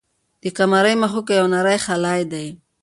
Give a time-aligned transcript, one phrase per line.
[0.41, 2.47] د قمرۍ مښوکه کې یو نری خلی دی.